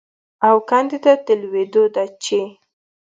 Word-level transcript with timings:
او 0.47 0.55
کندې 0.69 0.97
ته 1.03 1.13
د 1.25 1.27
لوېدو 1.41 1.83
ده 1.95 2.05
چې 2.23 2.39